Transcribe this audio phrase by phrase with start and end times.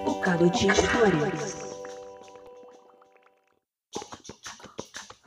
[0.04, 1.51] Bocado de história.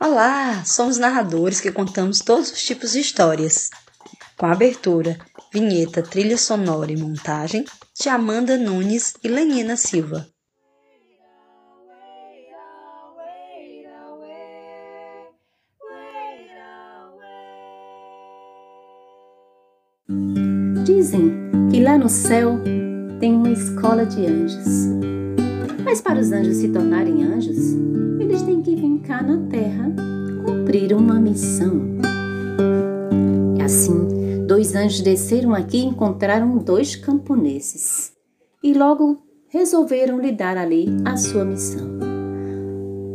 [0.08, 3.70] Olá, somos narradores que contamos todos os tipos de histórias.
[4.38, 5.18] Com abertura,
[5.52, 7.64] vinheta, trilha sonora e montagem
[8.00, 10.24] de Amanda Nunes e Lenina Silva.
[20.84, 21.32] Dizem
[21.72, 22.60] que lá no céu
[23.18, 25.25] tem uma escola de anjos.
[25.86, 27.56] Mas para os anjos se tornarem anjos,
[28.18, 29.94] eles têm que vir cá na terra
[30.44, 31.80] cumprir uma missão.
[33.56, 38.12] E assim, dois anjos desceram aqui e encontraram dois camponeses.
[38.64, 41.86] E logo resolveram lhe dar ali a sua missão.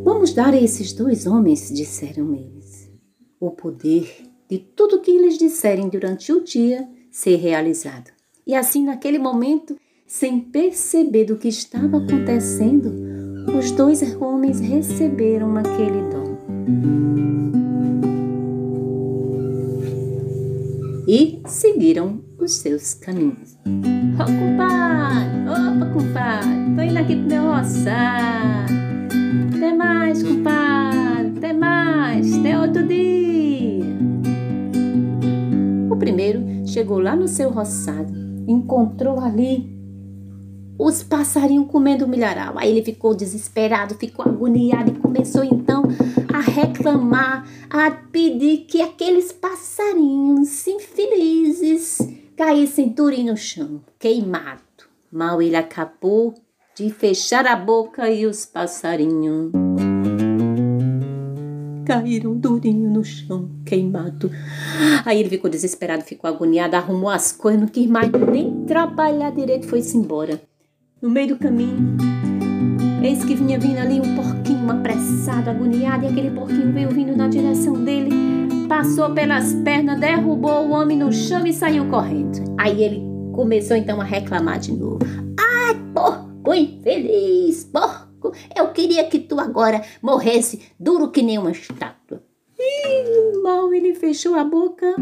[0.05, 2.89] Vamos dar a esses dois homens, disseram eles,
[3.37, 4.09] o poder
[4.49, 8.11] de tudo que eles disserem durante o dia ser realizado.
[8.47, 9.75] E assim, naquele momento,
[10.11, 12.93] sem perceber do que estava acontecendo,
[13.57, 16.37] os dois homens receberam aquele dom.
[21.07, 23.57] E seguiram os seus caminhos.
[23.65, 25.47] Ô, oh, compadre!
[25.47, 26.75] Opa, compadre!
[26.75, 28.73] Tô indo aqui pro meu roçado.
[29.55, 31.37] Até mais, compadre!
[31.37, 32.37] Até mais!
[32.37, 33.85] Até outro dia!
[35.89, 38.13] O primeiro chegou lá no seu roçado,
[38.45, 39.80] encontrou ali
[40.83, 42.57] os passarinhos comendo milharal.
[42.57, 45.83] Aí ele ficou desesperado, ficou agoniado e começou então
[46.33, 51.99] a reclamar, a pedir que aqueles passarinhos infelizes
[52.35, 54.61] caíssem durinho no chão, queimado.
[55.11, 56.33] Mal ele acabou
[56.75, 59.51] de fechar a boca e os passarinhos
[61.85, 64.31] caíram durinho no chão, queimado.
[65.05, 69.67] Aí ele ficou desesperado, ficou agoniado, arrumou as coisas, não quis mais nem trabalhar direito,
[69.67, 70.41] foi-se embora.
[71.01, 71.97] No meio do caminho,
[73.01, 77.27] eis que vinha vindo ali um porquinho apressado, agoniado, e aquele porquinho veio vindo na
[77.27, 78.11] direção dele,
[78.69, 82.53] passou pelas pernas, derrubou o homem no chão e saiu correndo.
[82.55, 83.01] Aí ele
[83.33, 84.99] começou então a reclamar de novo.
[85.39, 88.31] Ai, porco infeliz, porco!
[88.55, 92.21] Eu queria que tu agora morresse duro que nem uma estátua.
[92.59, 94.95] E mal ele fechou a boca.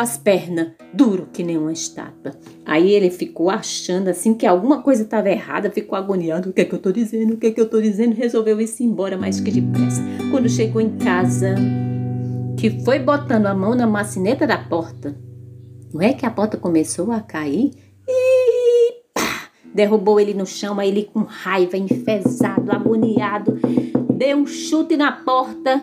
[0.00, 2.32] As pernas, duro que nem uma estátua.
[2.64, 6.50] Aí ele ficou achando assim que alguma coisa estava errada, ficou agoniado.
[6.50, 7.34] O que é que eu tô dizendo?
[7.34, 8.14] O que é que eu tô dizendo?
[8.14, 10.02] Resolveu ir embora mais que depressa.
[10.30, 11.54] Quando chegou em casa,
[12.56, 15.16] que foi botando a mão na macineta da porta,
[15.92, 17.72] não é que a porta começou a cair?
[19.74, 23.58] Derrubou ele no chão, aí ele com raiva, enfesado, agoniado,
[24.14, 25.80] deu um chute na porta,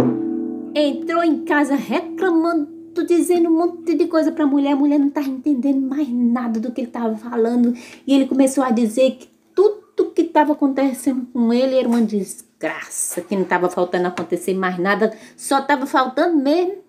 [0.75, 4.73] entrou em casa reclamando, dizendo um monte de coisa para a mulher.
[4.73, 7.73] A mulher não estava entendendo mais nada do que ele estava falando
[8.05, 13.21] e ele começou a dizer que tudo que estava acontecendo com ele era uma desgraça,
[13.21, 16.87] que não estava faltando acontecer mais nada, só estava faltando mesmo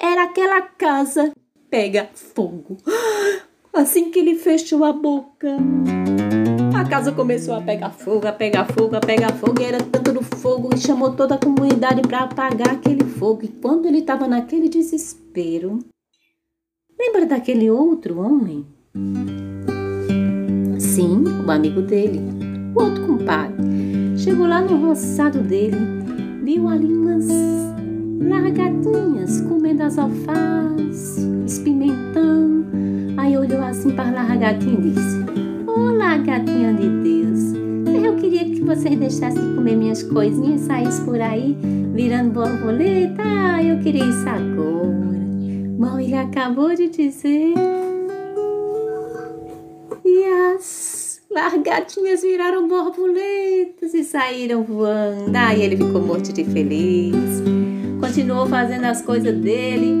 [0.00, 1.30] era aquela casa
[1.68, 2.78] pega fogo.
[3.72, 5.56] Assim que ele fechou a boca,
[6.74, 10.20] a casa começou a pegar fogo, a pegar fogo, a pegar fogo, e era tanto
[10.22, 10.39] fogo
[10.74, 13.44] e chamou toda a comunidade para apagar aquele fogo.
[13.44, 15.78] E quando ele estava naquele desespero,
[16.98, 18.64] lembra daquele outro homem?
[20.78, 22.20] Sim, o amigo dele,
[22.74, 23.56] o outro compadre.
[24.16, 25.76] Chegou lá no roçado dele,
[26.42, 27.26] viu ali umas
[28.20, 32.40] largatinhas comendo as alfaces, pimentão
[33.20, 35.24] Aí olhou assim para a largatinha e disse:
[35.66, 37.59] Olá, gatinha de Deus.
[38.20, 41.56] Queria que vocês deixassem de comer minhas coisinhas e saíssem por aí
[41.94, 43.22] virando borboleta.
[43.22, 45.18] Ah, eu queria isso agora.
[45.78, 47.54] Mal ele acabou de dizer.
[50.04, 50.24] E
[50.54, 55.34] as largatinhas viraram borboletas e saíram voando.
[55.34, 57.42] Aí ele ficou morto de feliz.
[58.00, 59.94] Continuou fazendo as coisas dele.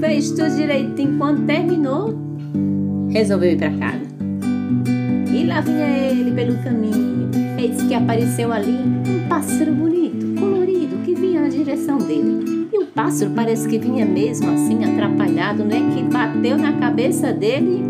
[0.00, 1.18] Fez tudo direitinho.
[1.18, 2.14] Quando terminou,
[3.10, 4.14] resolveu ir para casa.
[5.30, 7.13] E lá vinha ele pelo caminho.
[7.64, 12.68] Eis que apareceu ali um pássaro bonito, colorido, que vinha na direção dele.
[12.70, 15.80] E o pássaro parece que vinha mesmo assim, atrapalhado, né?
[15.94, 17.82] Que bateu na cabeça dele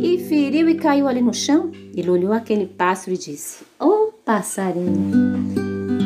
[0.00, 1.72] e feriu e caiu ali no chão.
[1.96, 4.94] Ele olhou aquele pássaro e disse: Oh, passarinho.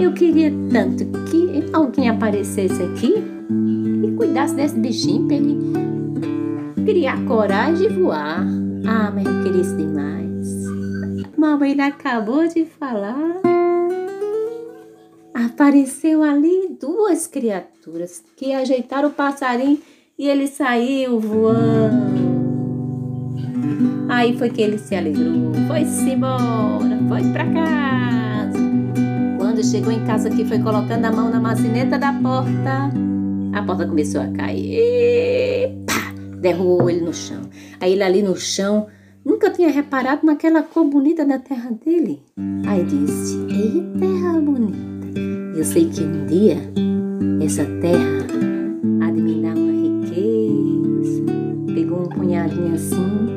[0.00, 3.22] Eu queria tanto que alguém aparecesse aqui
[4.02, 5.58] e cuidasse desse bichinho para ele
[6.86, 8.46] criar coragem de voar.
[8.86, 10.29] Ah, mas eu queria isso demais.
[11.40, 13.40] Mamãe acabou de falar.
[15.32, 19.80] Apareceu ali duas criaturas que ajeitaram o passarinho
[20.18, 22.20] e ele saiu voando.
[24.10, 28.58] Aí foi que ele se alegrou, foi-se embora, foi pra casa.
[29.38, 32.90] Quando chegou em casa que foi colocando a mão na maçaneta da porta,
[33.54, 34.78] a porta começou a cair.
[34.78, 37.40] E pá, derrubou ele no chão.
[37.80, 38.88] Aí ele ali no chão
[39.30, 42.20] nunca tinha reparado naquela cor bonita da terra dele.
[42.66, 45.20] Aí disse: Ei, terra bonita.
[45.56, 46.56] Eu sei que um dia
[47.40, 48.26] essa terra
[49.00, 51.22] há de me dar uma riqueza.
[51.72, 53.30] Pegou um punhadinho assim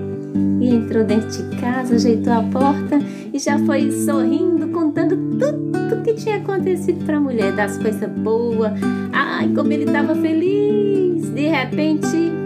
[0.60, 3.00] e entrou dentro de casa, ajeitou a porta
[3.32, 8.72] e já foi sorrindo, contando tudo que tinha acontecido para a mulher, das coisas boas.
[9.12, 11.30] Ai, como ele estava feliz!
[11.30, 12.43] De repente,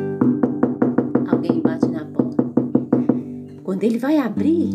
[3.68, 4.70] Quando ele vai abrir,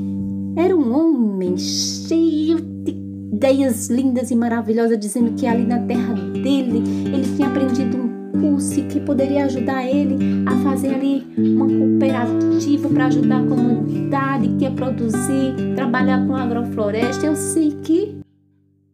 [0.54, 2.90] era um homem cheio de
[3.32, 8.84] ideias lindas e maravilhosas, dizendo que ali na terra dele ele tinha aprendido um curso
[8.88, 14.70] que poderia ajudar ele a fazer ali uma cooperativa para ajudar a comunidade, que ia
[14.70, 17.24] produzir, trabalhar com agrofloresta.
[17.24, 18.18] Eu sei que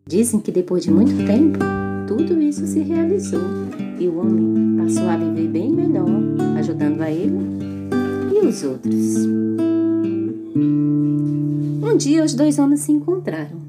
[0.07, 1.59] dizem que depois de muito tempo
[2.07, 3.43] tudo isso se realizou
[3.99, 6.07] e o homem passou a viver bem melhor,
[6.57, 7.37] ajudando a ele
[8.33, 9.27] e os outros.
[10.61, 13.69] Um dia os dois homens se encontraram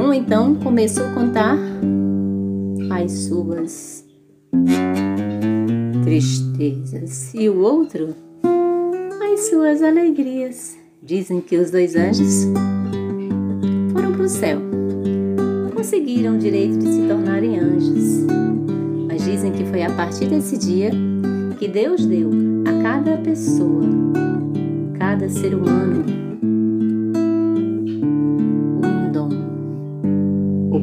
[0.00, 1.58] um então começou a contar
[2.90, 4.04] as suas
[6.04, 8.14] tristezas e o outro
[9.32, 10.76] as suas alegrias.
[11.02, 12.46] Dizem que os dois anjos
[13.92, 14.60] foram para o céu,
[15.74, 18.24] conseguiram o direito de se tornarem anjos.
[19.08, 20.90] Mas dizem que foi a partir desse dia
[21.58, 22.30] que Deus deu
[22.64, 23.82] a cada pessoa,
[25.14, 26.04] cada ser humano,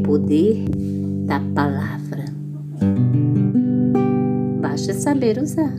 [0.05, 0.63] poder
[1.25, 2.23] da palavra.
[4.61, 5.73] Basta saber usar.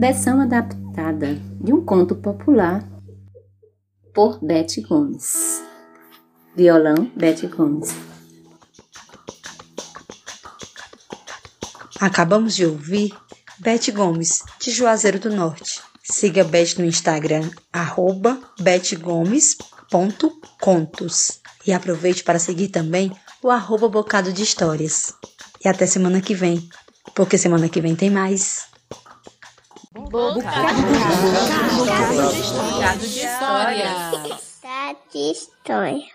[0.00, 2.84] Versão adaptada de um conto popular
[4.12, 5.62] por Bete Gomes.
[6.56, 7.94] Violão Bete Gomes.
[12.00, 13.12] Acabamos de ouvir
[13.60, 15.82] Bete Gomes, de Juazeiro do Norte.
[16.02, 21.42] Siga Bete no Instagram, arroba betegomes.contos.
[21.66, 23.12] E aproveite para seguir também
[23.42, 25.12] o arroba Bocado de Histórias.
[25.62, 26.70] E até semana que vem,
[27.14, 28.64] porque semana que vem tem mais.
[29.92, 30.40] Bocado,
[32.98, 34.10] de história.
[34.10, 36.10] Bocado de história.